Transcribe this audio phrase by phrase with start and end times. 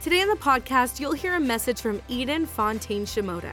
[0.00, 3.52] Today on the podcast, you'll hear a message from Eden Fontaine Shimoda.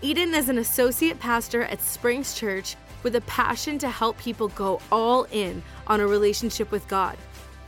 [0.00, 4.80] Eden is an associate pastor at Springs Church with a passion to help people go
[4.92, 7.16] all in on a relationship with God.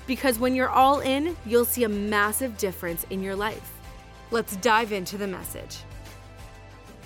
[0.07, 3.73] Because when you're all in, you'll see a massive difference in your life.
[4.31, 5.79] Let's dive into the message.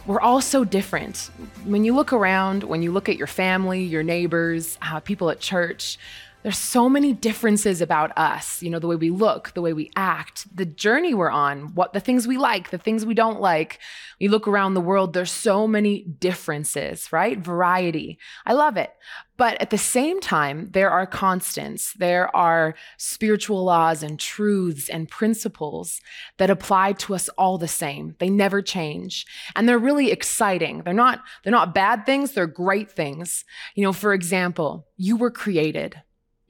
[0.04, 1.30] We're all so different.
[1.64, 5.40] When you look around, when you look at your family, your neighbors, uh, people at
[5.40, 5.96] church,
[6.42, 9.90] there's so many differences about us, you know, the way we look, the way we
[9.94, 13.78] act, the journey we're on, what the things we like, the things we don't like.
[14.18, 17.38] You look around the world, there's so many differences, right?
[17.38, 18.18] Variety.
[18.44, 18.92] I love it.
[19.36, 21.94] But at the same time, there are constants.
[21.94, 26.00] There are spiritual laws and truths and principles
[26.38, 28.14] that apply to us all the same.
[28.18, 29.26] They never change.
[29.56, 30.82] And they're really exciting.
[30.82, 33.44] They're not they're not bad things, they're great things.
[33.74, 36.02] You know, for example, you were created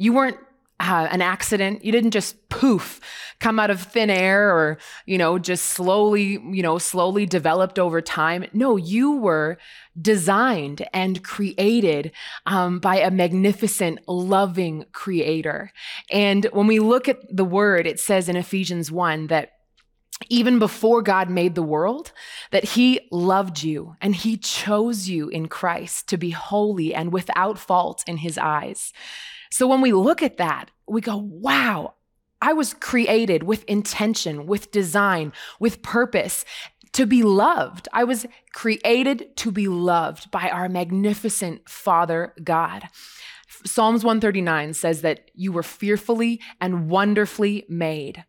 [0.03, 0.39] you weren't
[0.81, 1.85] uh, an accident.
[1.85, 3.01] You didn't just poof
[3.39, 8.01] come out of thin air or, you know, just slowly, you know, slowly developed over
[8.01, 8.45] time.
[8.53, 9.59] No, you were
[10.01, 12.11] designed and created
[12.47, 15.71] um, by a magnificent, loving creator.
[16.11, 19.53] And when we look at the word, it says in Ephesians 1 that
[20.29, 22.13] even before God made the world,
[22.51, 27.59] that He loved you and He chose you in Christ to be holy and without
[27.59, 28.93] fault in His eyes.
[29.53, 31.93] So when we look at that, we go, wow,
[32.41, 36.47] I was created with intention, with design, with purpose
[36.93, 37.87] to be loved.
[37.93, 42.89] I was created to be loved by our magnificent Father God.
[43.65, 48.25] Psalms 139 says that you were fearfully and wonderfully made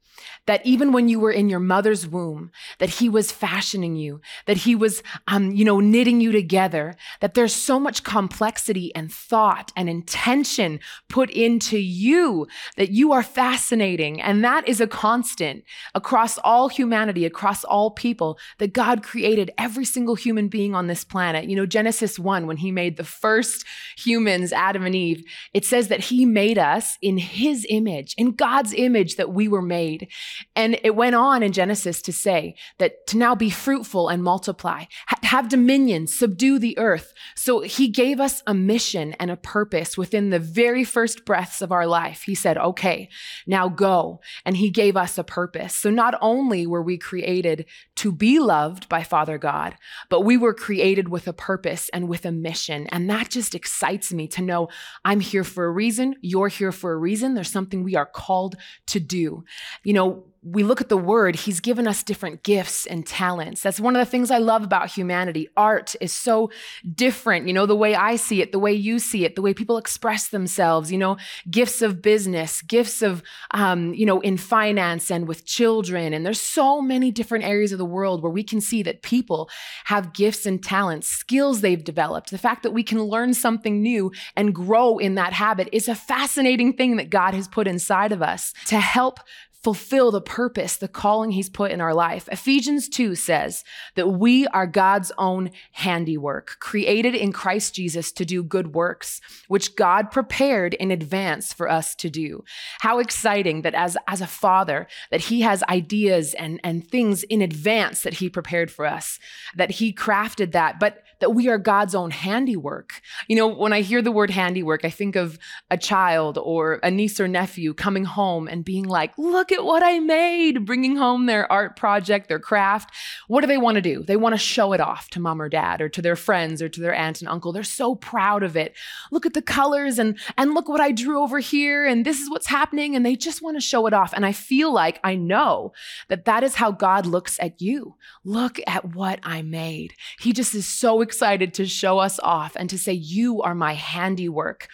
[0.46, 4.58] that even when you were in your mother's womb that he was fashioning you that
[4.58, 9.72] he was um, you know knitting you together that there's so much complexity and thought
[9.76, 10.80] and intention
[11.10, 14.22] put into you that you are fascinating.
[14.22, 15.64] And that is a constant
[15.96, 21.04] across all humanity across all people that god created every single human being on this
[21.04, 21.46] planet.
[21.46, 23.66] You know genesis 1 when he made the first
[23.98, 25.22] humans adam and eve
[25.53, 29.61] it says that he made us in his image in god's image that we were
[29.61, 30.07] made
[30.56, 34.85] and it went on in Genesis to say that to now be fruitful and multiply,
[35.07, 37.13] ha- have dominion, subdue the earth.
[37.35, 41.72] So he gave us a mission and a purpose within the very first breaths of
[41.72, 42.23] our life.
[42.25, 43.09] He said, okay,
[43.47, 44.22] now go.
[44.45, 45.75] And he gave us a purpose.
[45.75, 47.66] So not only were we created
[48.03, 49.78] to be loved by Father God,
[50.09, 52.86] but we were created with a purpose and with a mission.
[52.88, 54.68] And that just excites me to know
[55.06, 56.16] I'm here for a reason.
[56.19, 57.34] You're here for a reason.
[57.34, 59.46] There's something we are called to do.
[59.86, 63.62] You know, we look at the word, he's given us different gifts and talents.
[63.62, 65.48] That's one of the things I love about humanity.
[65.56, 66.52] Art is so
[66.94, 69.53] different, you know, the way I see it, the way you see it, the way
[69.53, 71.18] people express themselves, you know,
[71.50, 76.14] gifts of business, gifts of, um, you know, in finance and with children.
[76.14, 79.50] And there's so many different areas of the world where we can see that people
[79.86, 82.32] have gifts and talents, skills they've developed.
[82.32, 85.96] The fact that we can learn something new and grow in that habit is a
[85.96, 89.20] fascinating thing that God has put inside of us to help
[89.63, 92.28] fulfill the purpose, the calling he's put in our life.
[92.29, 93.63] Ephesians 2 says
[93.96, 99.78] that we are God's own handiwork, created in Christ Jesus to do good works, which
[99.78, 102.44] God prepared in advance for us to do.
[102.81, 107.41] How exciting that as, as a father, that he has ideas and, and things in
[107.41, 109.18] advance that he prepared for us,
[109.56, 113.01] that he crafted that, but that we are God's own handiwork.
[113.29, 115.39] You know, when I hear the word handiwork, I think of
[115.72, 119.81] a child or a niece or nephew coming home and being like, look at what
[119.81, 122.93] I made, bringing home their art project, their craft.
[123.29, 124.03] What do they want to do?
[124.03, 126.67] They want to show it off to mom or dad or to their friends or
[126.67, 127.53] to their aunt and uncle.
[127.53, 128.76] They're so proud of it.
[129.09, 132.29] Look at the colors and and look what I drew over here and this is
[132.29, 134.11] what's happening and they just want to show it off.
[134.11, 135.72] And I feel like I know
[136.09, 137.96] that that is how God looks at you.
[138.26, 139.93] Look at what I made.
[140.19, 143.74] He just is so excited to show us off and to say you are my
[143.74, 144.68] handiwork.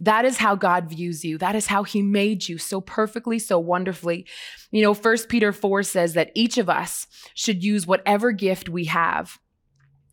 [0.00, 1.36] That is how God views you.
[1.36, 4.26] That is how he made you so perfectly, so wonderfully.
[4.70, 8.86] You know, First Peter 4 says that each of us should use whatever gift we
[8.86, 9.38] have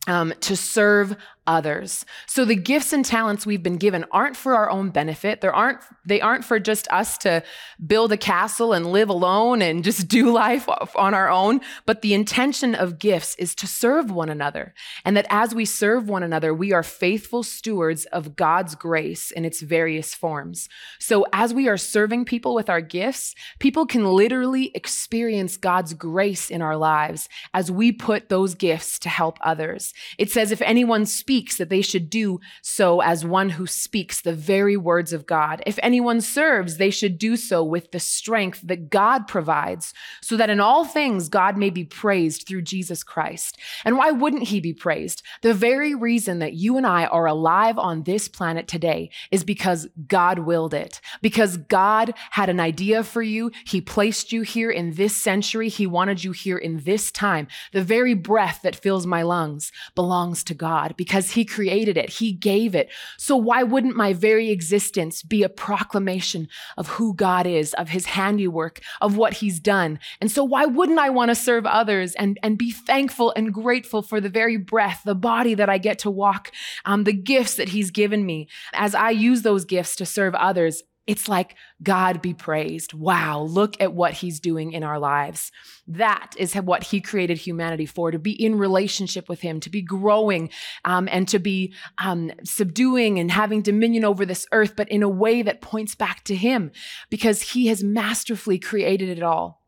[0.06, 1.16] um, to serve
[1.48, 2.04] others.
[2.26, 5.40] So the gifts and talents we've been given aren't for our own benefit.
[5.40, 7.42] They aren't they aren't for just us to
[7.84, 12.14] build a castle and live alone and just do life on our own, but the
[12.14, 14.74] intention of gifts is to serve one another.
[15.04, 19.44] And that as we serve one another, we are faithful stewards of God's grace in
[19.44, 20.68] its various forms.
[20.98, 26.50] So as we are serving people with our gifts, people can literally experience God's grace
[26.50, 29.94] in our lives as we put those gifts to help others.
[30.18, 34.20] It says if anyone speaks speaks, that they should do so as one who speaks
[34.20, 35.62] the very words of God.
[35.66, 40.50] If anyone serves, they should do so with the strength that God provides, so that
[40.50, 43.56] in all things God may be praised through Jesus Christ.
[43.84, 45.22] And why wouldn't he be praised?
[45.42, 49.86] The very reason that you and I are alive on this planet today is because
[50.08, 53.52] God willed it, because God had an idea for you.
[53.64, 55.68] He placed you here in this century.
[55.68, 57.46] He wanted you here in this time.
[57.72, 62.10] The very breath that fills my lungs belongs to God because because He created it,
[62.10, 62.90] He gave it.
[63.16, 68.06] So why wouldn't my very existence be a proclamation of who God is, of His
[68.06, 69.98] handiwork, of what He's done?
[70.20, 74.00] And so why wouldn't I want to serve others and, and be thankful and grateful
[74.00, 76.52] for the very breath, the body that I get to walk,
[76.84, 78.48] um, the gifts that He's given me?
[78.72, 82.92] As I use those gifts to serve others, it's like, God be praised.
[82.92, 85.50] Wow, look at what he's doing in our lives.
[85.86, 89.80] That is what he created humanity for to be in relationship with him, to be
[89.80, 90.50] growing
[90.84, 95.08] um, and to be um, subduing and having dominion over this earth, but in a
[95.08, 96.70] way that points back to him
[97.08, 99.62] because he has masterfully created it all.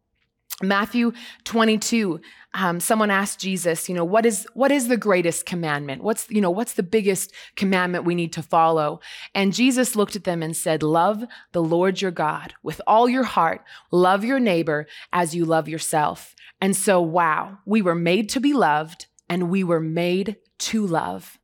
[0.62, 1.12] Matthew
[1.45, 2.21] 22,
[2.53, 6.03] um, someone asked Jesus, you know, what is what is the greatest commandment?
[6.03, 9.01] What's you know what's the biggest commandment we need to follow?
[9.35, 13.25] And Jesus looked at them and said, "Love the Lord your God with all your
[13.25, 13.62] heart.
[13.91, 18.53] Love your neighbor as you love yourself." And so, wow, we were made to be
[18.53, 21.39] loved, and we were made to love.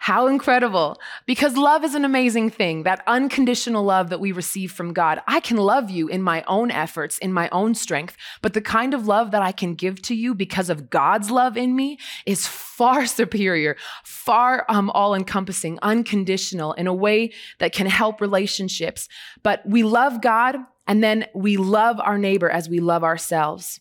[0.00, 0.98] How incredible.
[1.26, 5.20] Because love is an amazing thing, that unconditional love that we receive from God.
[5.28, 8.94] I can love you in my own efforts, in my own strength, but the kind
[8.94, 12.46] of love that I can give to you because of God's love in me is
[12.46, 19.06] far superior, far um, all encompassing, unconditional in a way that can help relationships.
[19.42, 20.56] But we love God
[20.86, 23.80] and then we love our neighbor as we love ourselves.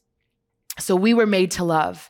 [0.80, 2.10] So we were made to love.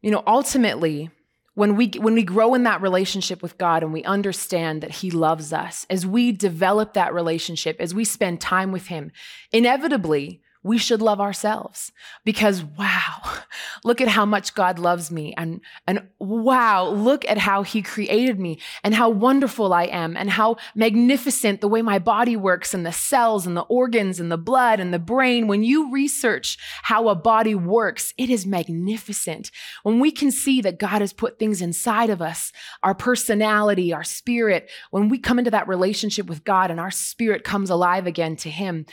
[0.00, 1.10] You know, ultimately,
[1.54, 5.10] when we when we grow in that relationship with God and we understand that he
[5.10, 9.12] loves us as we develop that relationship as we spend time with him
[9.52, 11.92] inevitably we should love ourselves
[12.24, 13.38] because wow
[13.84, 18.38] look at how much god loves me and and wow look at how he created
[18.38, 22.86] me and how wonderful i am and how magnificent the way my body works and
[22.86, 25.46] the cells and the organs and the blood and the brain.
[25.46, 29.50] When you research how a body works it is magnificent.
[29.82, 34.04] When we can see that god has put things inside of us our personality our
[34.04, 38.36] spirit when we come into that relationship with god and our spirit comes alive again
[38.36, 38.86] to him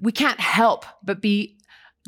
[0.00, 1.58] we can't help but be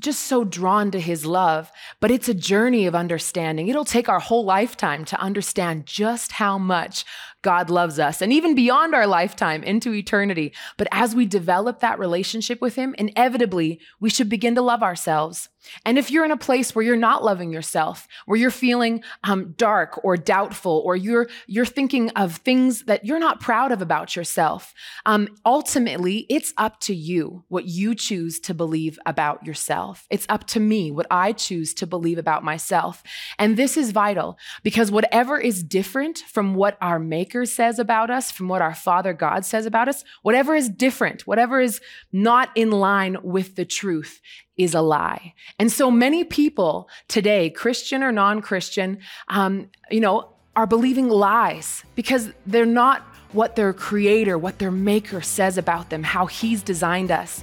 [0.00, 3.68] just so drawn to his love, but it's a journey of understanding.
[3.68, 7.04] It'll take our whole lifetime to understand just how much
[7.42, 10.52] God loves us and even beyond our lifetime into eternity.
[10.76, 15.48] But as we develop that relationship with him, inevitably we should begin to love ourselves.
[15.84, 19.54] And if you're in a place where you're not loving yourself, where you're feeling um,
[19.56, 24.16] dark or doubtful, or you're you're thinking of things that you're not proud of about
[24.16, 24.74] yourself,
[25.06, 30.06] um, ultimately it's up to you what you choose to believe about yourself.
[30.10, 33.02] It's up to me what I choose to believe about myself.
[33.38, 36.98] And this is vital because whatever is different from what our
[37.32, 41.26] Maker says about us, from what our Father God says about us, whatever is different,
[41.26, 41.80] whatever is
[42.12, 44.20] not in line with the truth,
[44.58, 45.32] is a lie.
[45.58, 48.98] And so many people today, Christian or non Christian,
[49.28, 53.00] um, you know, are believing lies because they're not
[53.32, 57.42] what their creator, what their maker says about them, how he's designed us.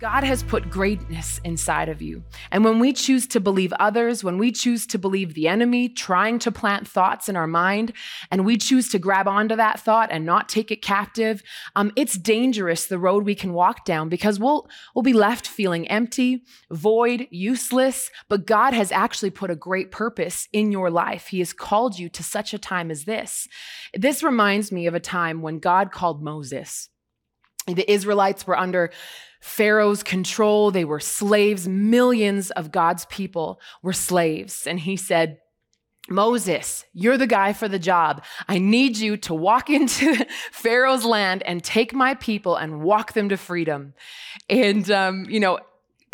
[0.00, 2.24] God has put greatness inside of you.
[2.50, 6.40] And when we choose to believe others, when we choose to believe the enemy trying
[6.40, 7.92] to plant thoughts in our mind,
[8.28, 11.44] and we choose to grab onto that thought and not take it captive,
[11.76, 15.86] um, it's dangerous the road we can walk down because we'll, we'll be left feeling
[15.86, 18.10] empty, void, useless.
[18.28, 21.28] But God has actually put a great purpose in your life.
[21.28, 23.46] He has called you to such a time as this.
[23.94, 26.88] This reminds me of a time when God called Moses.
[27.66, 28.90] The Israelites were under
[29.44, 30.70] Pharaoh's control.
[30.70, 31.68] They were slaves.
[31.68, 34.66] Millions of God's people were slaves.
[34.66, 35.36] And he said,
[36.08, 38.24] Moses, you're the guy for the job.
[38.48, 43.28] I need you to walk into Pharaoh's land and take my people and walk them
[43.28, 43.92] to freedom.
[44.48, 45.58] And, um, you know,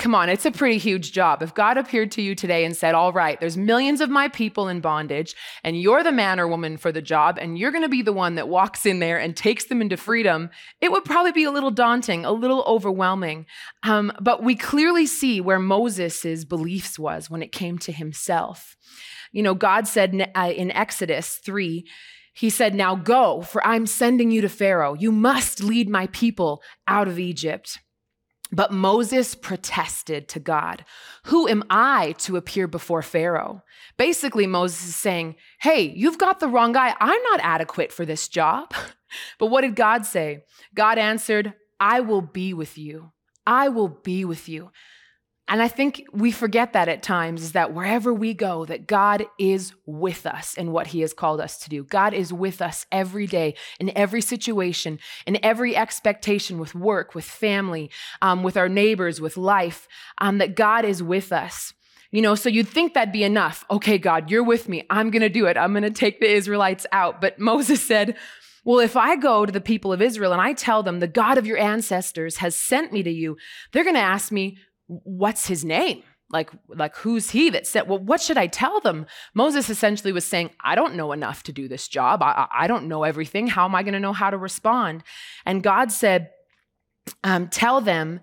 [0.01, 1.43] Come on, it's a pretty huge job.
[1.43, 4.67] If God appeared to you today and said, All right, there's millions of my people
[4.67, 7.89] in bondage, and you're the man or woman for the job, and you're going to
[7.91, 10.49] be the one that walks in there and takes them into freedom,
[10.81, 13.45] it would probably be a little daunting, a little overwhelming.
[13.83, 18.79] Um, but we clearly see where Moses' beliefs was when it came to himself.
[19.33, 21.87] You know, God said uh, in Exodus 3,
[22.33, 24.95] he said, Now go, for I'm sending you to Pharaoh.
[24.95, 27.81] You must lead my people out of Egypt.
[28.53, 30.85] But Moses protested to God,
[31.25, 33.63] Who am I to appear before Pharaoh?
[33.97, 36.95] Basically, Moses is saying, Hey, you've got the wrong guy.
[37.01, 38.75] I'm not adequate for this job.
[39.39, 40.45] but what did God say?
[40.75, 43.13] God answered, I will be with you.
[43.47, 44.71] I will be with you.
[45.51, 49.27] And I think we forget that at times is that wherever we go, that God
[49.37, 51.83] is with us in what He has called us to do.
[51.83, 57.25] God is with us every day, in every situation, in every expectation with work, with
[57.25, 57.91] family,
[58.23, 59.89] um, with our neighbors, with life,
[60.19, 61.75] um, that God is with us.
[62.13, 63.65] You know, so you'd think that'd be enough.
[63.73, 64.87] Okay, God, you're with me.
[64.89, 65.57] I'm going to do it.
[65.57, 67.21] I'm going to take the Israelites out.
[67.21, 68.17] But Moses said,
[68.65, 71.39] well, if I go to the people of Israel and I tell them the God
[71.39, 73.37] of your ancestors has sent me to you,
[73.73, 74.59] they're going to ask me,
[75.05, 76.03] what's his name?
[76.33, 79.07] Like, like who's he that said, well, what should I tell them?
[79.35, 82.23] Moses essentially was saying, I don't know enough to do this job.
[82.23, 83.49] I, I don't know everything.
[83.49, 85.03] How am I going to know how to respond?
[85.45, 86.31] And God said,
[87.25, 88.21] um, tell them,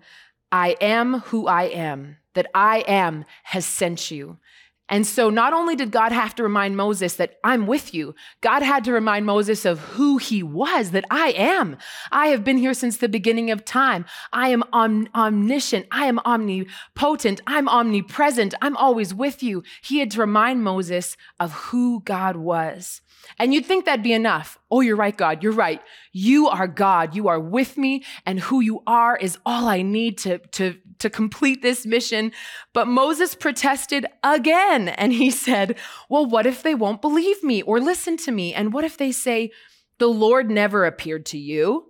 [0.50, 4.38] I am who I am, that I am has sent you.
[4.88, 8.62] And so not only did God have to remind Moses that I'm with you, God
[8.62, 11.76] had to remind Moses of who he was, that I am.
[12.10, 14.06] I have been here since the beginning of time.
[14.32, 15.86] I am om- omniscient.
[15.90, 17.40] I am omnipotent.
[17.46, 18.54] I'm omnipresent.
[18.62, 19.62] I'm always with you.
[19.82, 23.02] He had to remind Moses of who God was.
[23.38, 24.58] And you'd think that'd be enough.
[24.70, 25.42] Oh, you're right, God.
[25.42, 25.80] You're right.
[26.12, 27.14] You are God.
[27.14, 31.10] You are with me, and who you are is all I need to, to, to
[31.10, 32.32] complete this mission.
[32.72, 35.76] But Moses protested again, and he said,
[36.08, 38.54] Well, what if they won't believe me or listen to me?
[38.54, 39.50] And what if they say,
[39.98, 41.86] The Lord never appeared to you?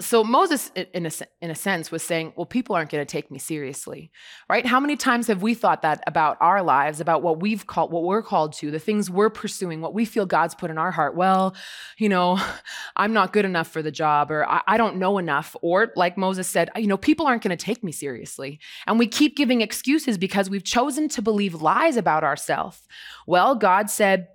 [0.00, 3.30] So Moses, in a, in a sense, was saying, well, people aren't going to take
[3.30, 4.10] me seriously,
[4.48, 4.64] right?
[4.64, 8.04] How many times have we thought that about our lives, about what we've called, what
[8.04, 11.16] we're called to, the things we're pursuing, what we feel God's put in our heart?
[11.16, 11.54] Well,
[11.96, 12.40] you know,
[12.96, 15.56] I'm not good enough for the job, or I, I don't know enough.
[15.62, 18.60] Or like Moses said, you know, people aren't going to take me seriously.
[18.86, 22.82] And we keep giving excuses because we've chosen to believe lies about ourselves.
[23.26, 24.28] Well, God said,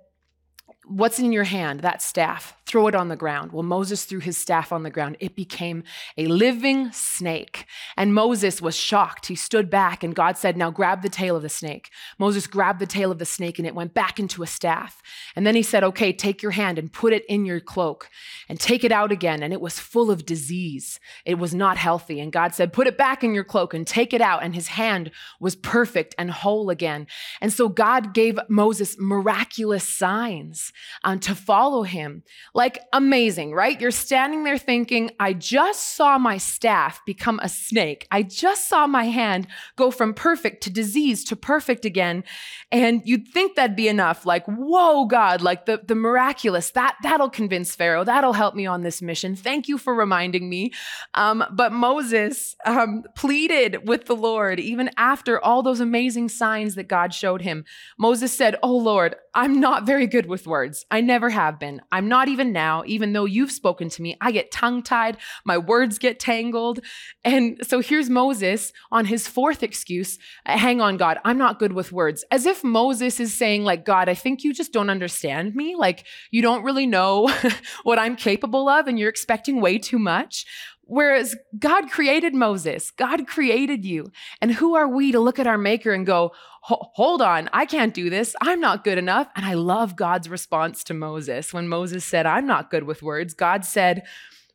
[0.86, 1.80] What's in your hand?
[1.80, 2.56] That staff.
[2.66, 3.52] Throw it on the ground.
[3.52, 5.16] Well, Moses threw his staff on the ground.
[5.20, 5.84] It became
[6.18, 7.66] a living snake.
[7.96, 9.26] And Moses was shocked.
[9.26, 11.90] He stood back, and God said, Now grab the tail of the snake.
[12.18, 15.02] Moses grabbed the tail of the snake, and it went back into a staff.
[15.36, 18.10] And then he said, Okay, take your hand and put it in your cloak
[18.48, 19.42] and take it out again.
[19.42, 21.00] And it was full of disease.
[21.24, 22.18] It was not healthy.
[22.20, 24.42] And God said, Put it back in your cloak and take it out.
[24.42, 25.10] And his hand
[25.40, 27.06] was perfect and whole again.
[27.40, 32.22] And so God gave Moses miraculous signs um, to follow him.
[32.54, 33.80] Like amazing, right?
[33.80, 38.06] You're standing there thinking, I just saw my staff become a snake.
[38.10, 42.24] I just saw my hand go from perfect to disease to perfect again.
[42.70, 44.26] And you'd think that'd be enough.
[44.26, 48.04] Like, whoa, God, like the, the miraculous, that, that'll convince Pharaoh.
[48.04, 49.36] That'll help me on this mission.
[49.36, 50.72] Thank you for reminding me.
[51.14, 56.88] Um, but Moses um, pleaded with the Lord, even after all those amazing signs that
[56.88, 57.64] God showed him.
[57.98, 60.63] Moses said, Oh Lord, I'm not very good with words.
[60.90, 61.80] I never have been.
[61.92, 64.16] I'm not even now, even though you've spoken to me.
[64.20, 66.80] I get tongue tied, my words get tangled.
[67.24, 71.72] And so here's Moses on his fourth excuse uh, Hang on, God, I'm not good
[71.72, 72.24] with words.
[72.30, 75.76] As if Moses is saying, like, God, I think you just don't understand me.
[75.76, 77.30] Like, you don't really know
[77.82, 80.46] what I'm capable of, and you're expecting way too much.
[80.86, 84.12] Whereas God created Moses, God created you.
[84.40, 87.94] And who are we to look at our maker and go, hold on, I can't
[87.94, 88.34] do this.
[88.40, 89.28] I'm not good enough.
[89.36, 91.52] And I love God's response to Moses.
[91.52, 94.02] When Moses said, I'm not good with words, God said,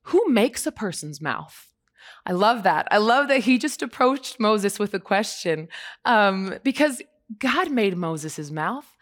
[0.04, 1.68] Who makes a person's mouth?
[2.26, 2.88] I love that.
[2.92, 5.68] I love that he just approached Moses with a question
[6.06, 7.02] um, because
[7.38, 8.96] God made Moses' mouth.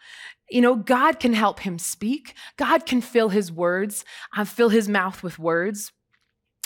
[0.50, 2.34] You know, God can help him speak.
[2.56, 4.04] God can fill his words,
[4.36, 5.92] uh, fill his mouth with words.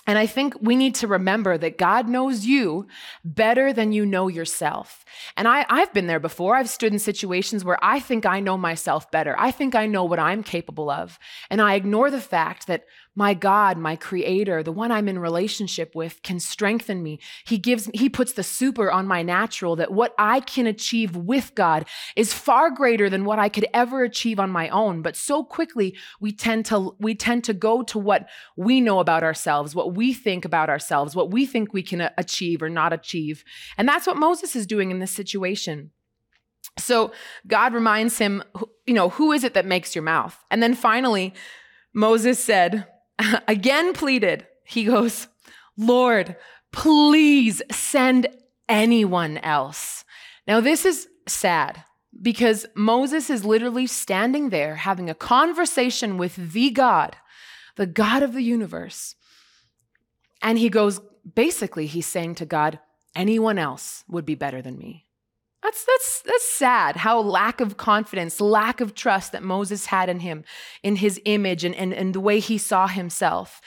[0.06, 2.88] And I think we need to remember that God knows you
[3.25, 5.04] better than you know yourself.
[5.37, 6.56] And I, I've been there before.
[6.56, 9.37] I've stood in situations where I think I know myself better.
[9.38, 11.21] I think I know what I'm capable of.
[11.50, 15.95] And I ignore the fact that my God, my creator, the one I'm in relationship
[15.95, 17.21] with can strengthen me.
[17.45, 21.54] He gives he puts the super on my natural that what I can achieve with
[21.54, 21.85] God
[22.16, 25.02] is far greater than what I could ever achieve on my own.
[25.02, 29.23] But so quickly we tend to we tend to go to what we know about
[29.23, 32.95] ourselves, what we think about ourselves, what we think we can uh, achieve or not
[32.95, 33.45] achieve.
[33.76, 35.90] And that's what Moses is doing in this situation.
[36.78, 37.12] So
[37.47, 38.42] God reminds him,
[38.87, 40.42] you know, who is it that makes your mouth?
[40.50, 41.35] And then finally,
[41.92, 42.87] Moses said,
[43.48, 45.28] again pleaded, he goes,
[45.76, 46.36] Lord,
[46.72, 48.26] please send
[48.68, 50.04] anyone else.
[50.46, 51.84] Now, this is sad
[52.20, 57.16] because Moses is literally standing there having a conversation with the God,
[57.76, 59.14] the God of the universe.
[60.42, 61.00] And he goes,
[61.34, 62.80] basically, he's saying to God,
[63.14, 65.06] anyone else would be better than me.
[65.62, 70.21] That's, that's, that's sad how lack of confidence, lack of trust that Moses had in
[70.21, 70.45] him,
[70.83, 73.61] in his image and, and, and the way he saw himself.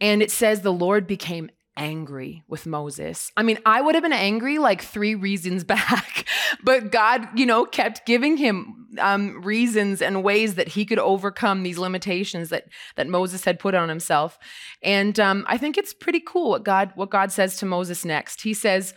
[0.00, 3.30] And it says the Lord became angry with Moses.
[3.36, 6.26] I mean, I would have been angry like three reasons back,
[6.62, 11.62] but God, you know, kept giving him um, reasons and ways that he could overcome
[11.62, 12.64] these limitations that
[12.96, 14.38] that Moses had put on himself.
[14.82, 18.42] And um, I think it's pretty cool what God what God says to Moses next.
[18.42, 18.94] He says,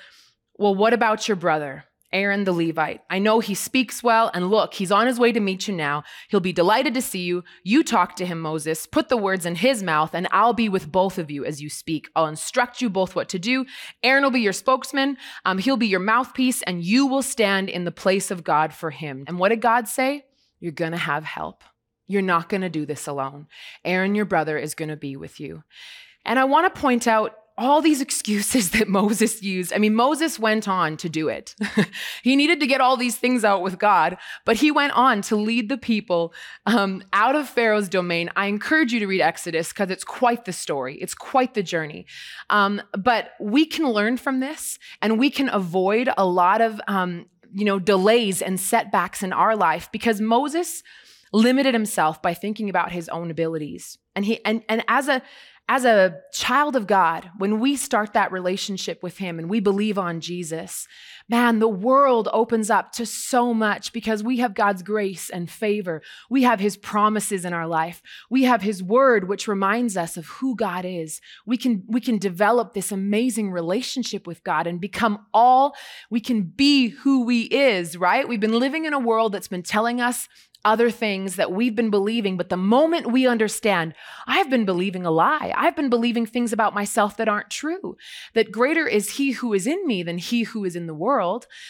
[0.58, 3.02] "Well, what about your brother?" Aaron the Levite.
[3.10, 6.04] I know he speaks well, and look, he's on his way to meet you now.
[6.30, 7.44] He'll be delighted to see you.
[7.64, 8.86] You talk to him, Moses.
[8.86, 11.70] Put the words in his mouth, and I'll be with both of you as you
[11.70, 12.10] speak.
[12.16, 13.66] I'll instruct you both what to do.
[14.04, 17.86] Aaron will be your spokesman, um, he'll be your mouthpiece, and you will stand in
[17.86, 19.24] the place of God for him.
[19.28, 20.26] And what did God say?
[20.60, 21.64] You're to have help.
[22.08, 23.48] You're not to do this alone.
[23.86, 25.64] Aaron, your brother, is to be with you.
[26.26, 29.74] And I want to point out all these excuses that Moses used.
[29.74, 31.56] I mean, Moses went on to do it.
[32.24, 35.36] he needed to get all these things out with God, but he went on to
[35.36, 36.34] lead the people
[36.66, 38.30] um, out of Pharaoh's domain.
[38.36, 42.06] I encourage you to read Exodus because it's quite the story, it's quite the journey.
[42.50, 47.26] Um, but we can learn from this and we can avoid a lot of, um,
[47.54, 50.82] you know, delays and setbacks in our life because Moses
[51.32, 53.98] limited himself by thinking about his own abilities.
[54.16, 55.22] And he and and as a
[55.70, 60.00] as a child of God, when we start that relationship with Him and we believe
[60.00, 60.88] on Jesus,
[61.30, 66.02] man, the world opens up to so much because we have God's grace and favor.
[66.30, 68.02] We have His promises in our life.
[68.30, 71.22] We have His word, which reminds us of who God is.
[71.46, 75.76] We can, we can develop this amazing relationship with God and become all
[76.10, 78.28] we can be who we is, right?
[78.28, 80.28] We've been living in a world that's been telling us
[80.66, 82.36] other things that we've been believing.
[82.36, 83.94] But the moment we understand,
[84.28, 87.96] I've been believing a lie, I've been believing things about myself that aren't true,
[88.34, 91.19] that greater is He who is in me than He who is in the world,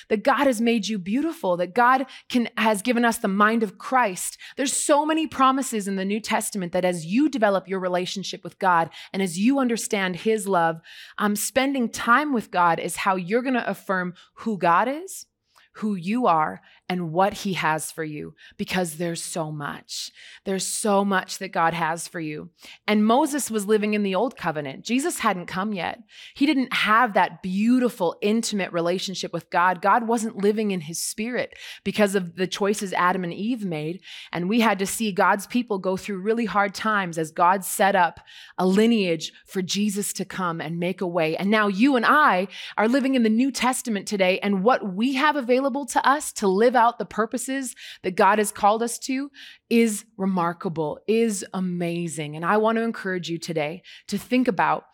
[0.09, 3.77] that God has made you beautiful, that God can, has given us the mind of
[3.77, 4.37] Christ.
[4.57, 8.59] There's so many promises in the New Testament that as you develop your relationship with
[8.59, 10.81] God and as you understand His love,
[11.17, 15.25] um, spending time with God is how you're going to affirm who God is
[15.73, 20.11] who you are and what He has for you because there's so much.
[20.43, 22.49] There's so much that God has for you.
[22.87, 24.83] And Moses was living in the old covenant.
[24.83, 25.99] Jesus hadn't come yet.
[26.33, 29.81] He didn't have that beautiful, intimate relationship with God.
[29.81, 34.01] God wasn't living in His spirit because of the choices Adam and Eve made.
[34.31, 37.95] And we had to see God's people go through really hard times as God set
[37.95, 38.19] up
[38.57, 41.37] a lineage for Jesus to come and make a way.
[41.37, 42.47] And now you and I
[42.77, 46.47] are living in the New Testament today, and what we have available to us to
[46.47, 49.29] live out the purposes that God has called us to
[49.69, 52.35] is remarkable, is amazing.
[52.35, 54.85] And I want to encourage you today to think about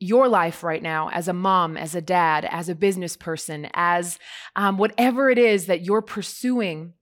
[0.00, 4.18] your life right now as a mom, as a dad, as a business person, as
[4.56, 6.92] um, whatever it is that you're pursuing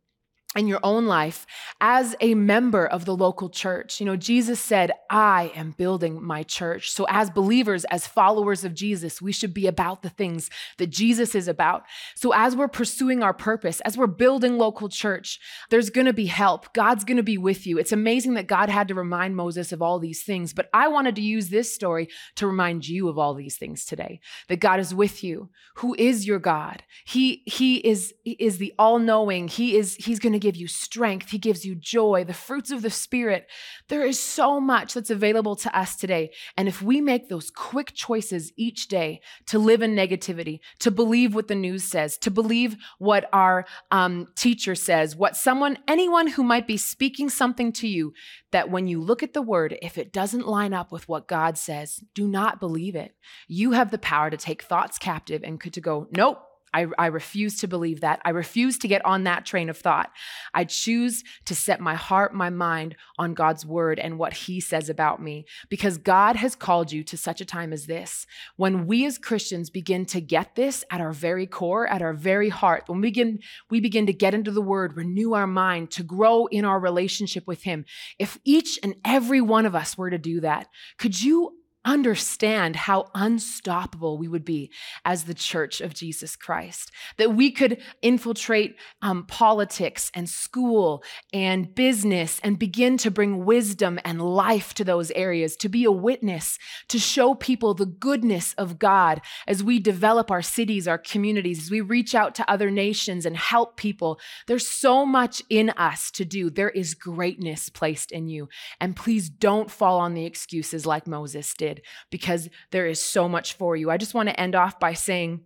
[0.57, 1.47] in your own life
[1.81, 4.01] as a member of the local church.
[4.01, 6.91] You know, Jesus said, I am building my church.
[6.91, 11.35] So, as believers, as followers of Jesus, we should be about the things that Jesus
[11.35, 11.83] is about.
[12.15, 15.41] So, as we're pursuing our purpose, as we're building local church,
[15.71, 16.73] there's going to be help.
[16.75, 17.79] God's going to be with you.
[17.79, 21.17] It's amazing that God had to remind Moses of all these things, but I wanted
[21.17, 24.21] to use this story to remind you of all these things today.
[24.49, 25.51] That God is with you.
[25.77, 26.83] Who is your God?
[27.05, 29.49] He he is he is the all-knowing.
[29.49, 32.83] He is he's going to give you strength, He gives you joy, the fruits of
[32.83, 33.47] the Spirit.
[33.89, 36.33] There is so much that's available to us today.
[36.55, 41.35] And if we make those quick choices each day to live in negativity, to believe
[41.35, 46.45] what the news says, to believe what our um, teacher says, what someone, anyone who
[46.45, 48.13] might be speaking something to you,
[48.53, 51.57] that when you look at the word, if it doesn't line up with what God
[51.57, 53.15] says, do not believe it.
[53.49, 56.39] You have the power to take thoughts captive and to go, nope,
[56.75, 58.21] I, I refuse to believe that.
[58.25, 60.11] I refuse to get on that train of thought.
[60.53, 64.89] I choose to set my heart, my mind on God's word and what he says
[64.89, 68.27] about me because God has called you to such a time as this.
[68.57, 72.49] When we as Christians begin to get this at our very core, at our very
[72.49, 73.39] heart, when we begin,
[73.71, 77.47] we begin to get into the word, renew our mind, to grow in our relationship
[77.47, 77.85] with him.
[78.19, 80.67] If each and every one of us were to do that,
[80.99, 81.53] could you
[81.85, 84.71] understand how unstoppable we would be
[85.05, 86.91] as the church of Jesus Christ.
[87.19, 93.99] That we could infiltrate um, politics and school and business and begin to bring wisdom
[94.05, 98.79] and life to those areas, to be a witness, to show people the goodness of
[98.79, 103.27] God as we develop our cities, our communities, as we reach out to other nations
[103.27, 104.19] and help people.
[104.47, 106.49] There's so much in us to do.
[106.49, 108.49] There is greatness placed in you.
[108.81, 111.74] And please don't fall on the excuses like Moses did
[112.11, 113.91] because there is so much for you.
[113.91, 115.41] I just want to end off by saying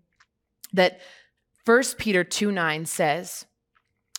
[0.72, 1.00] that
[1.64, 3.46] 1 Peter 2 9 says,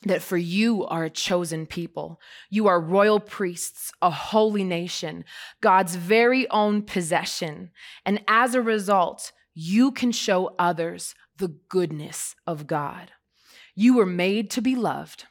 [0.04, 2.20] that for you are a chosen people.
[2.50, 5.26] You are royal priests, a holy nation,
[5.62, 7.72] God's very own possession.
[8.06, 13.12] And as a result, you can show others the goodness of God.
[13.76, 15.26] You were made to be loved.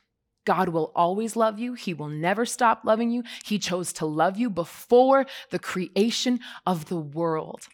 [0.49, 1.75] God will always love you.
[1.75, 3.23] He will never stop loving you.
[3.45, 7.69] He chose to love you before the creation of the world.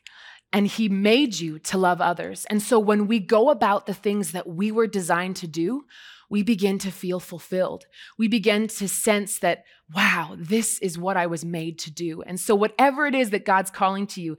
[0.52, 2.46] And He made you to love others.
[2.50, 5.84] And so when we go about the things that we were designed to do,
[6.28, 7.86] we begin to feel fulfilled.
[8.18, 9.62] We begin to sense that,
[9.94, 12.22] wow, this is what I was made to do.
[12.22, 14.36] And so, whatever it is that God's calling to you,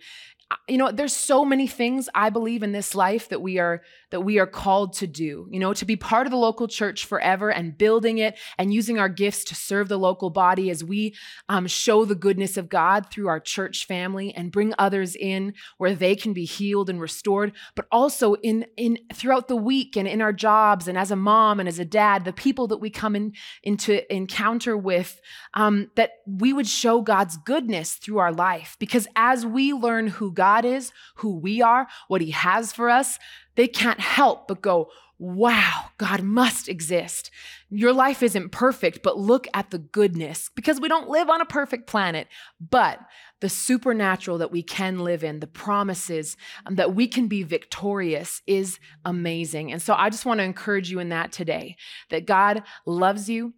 [0.67, 4.21] you know there's so many things i believe in this life that we are that
[4.21, 7.51] we are called to do you know to be part of the local church forever
[7.51, 11.13] and building it and using our gifts to serve the local body as we
[11.49, 15.93] um, show the goodness of god through our church family and bring others in where
[15.93, 20.21] they can be healed and restored but also in in throughout the week and in
[20.21, 23.15] our jobs and as a mom and as a dad the people that we come
[23.15, 25.19] in into encounter with
[25.53, 30.31] um, that we would show god's goodness through our life because as we learn who
[30.45, 33.17] God is, who we are, what He has for us,
[33.55, 37.31] they can't help but go, wow, God must exist.
[37.69, 41.45] Your life isn't perfect, but look at the goodness because we don't live on a
[41.45, 42.27] perfect planet.
[42.59, 42.99] But
[43.39, 48.43] the supernatural that we can live in, the promises um, that we can be victorious
[48.45, 49.71] is amazing.
[49.71, 51.77] And so I just want to encourage you in that today
[52.09, 53.53] that God loves you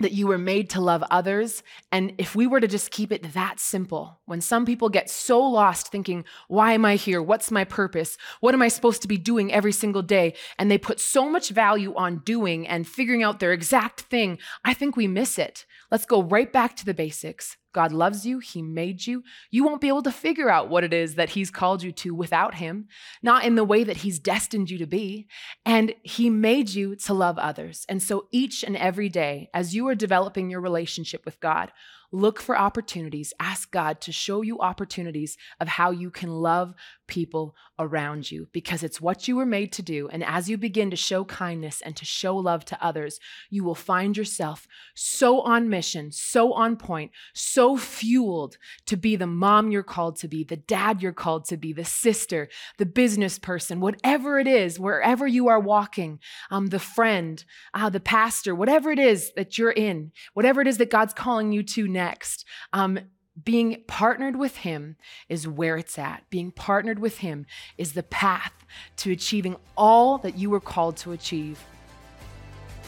[0.00, 1.62] that you were made to love others.
[1.92, 5.40] And if we were to just keep it that simple, when some people get so
[5.40, 7.22] lost thinking, why am I here?
[7.22, 8.16] What's my purpose?
[8.40, 10.34] What am I supposed to be doing every single day?
[10.58, 14.74] And they put so much value on doing and figuring out their exact thing, I
[14.74, 15.64] think we miss it.
[15.90, 17.56] Let's go right back to the basics.
[17.74, 18.38] God loves you.
[18.38, 19.22] He made you.
[19.50, 22.14] You won't be able to figure out what it is that He's called you to
[22.14, 22.88] without Him,
[23.22, 25.26] not in the way that He's destined you to be.
[25.66, 27.84] And He made you to love others.
[27.88, 31.72] And so each and every day, as you are developing your relationship with God,
[32.14, 33.32] Look for opportunities.
[33.40, 36.74] Ask God to show you opportunities of how you can love
[37.08, 40.08] people around you because it's what you were made to do.
[40.08, 43.18] And as you begin to show kindness and to show love to others,
[43.50, 49.26] you will find yourself so on mission, so on point, so fueled to be the
[49.26, 52.48] mom you're called to be, the dad you're called to be, the sister,
[52.78, 56.20] the business person, whatever it is, wherever you are walking,
[56.52, 60.78] um, the friend, uh, the pastor, whatever it is that you're in, whatever it is
[60.78, 62.44] that God's calling you to now next.
[62.72, 62.98] Um,
[63.42, 64.96] being partnered with Him
[65.28, 66.22] is where it's at.
[66.30, 68.52] Being partnered with Him is the path
[68.98, 71.58] to achieving all that you were called to achieve.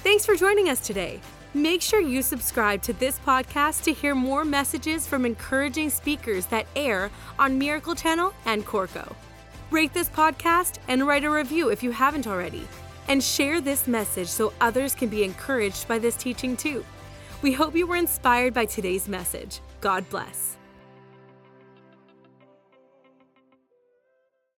[0.05, 1.21] Thanks for joining us today.
[1.53, 6.67] Make sure you subscribe to this podcast to hear more messages from encouraging speakers that
[6.77, 9.15] air on Miracle Channel and Corco.
[9.71, 12.69] Rate this podcast and write a review if you haven't already.
[13.09, 16.85] And share this message so others can be encouraged by this teaching too.
[17.43, 19.61] We hope you were inspired by today's message.
[19.81, 20.56] God bless.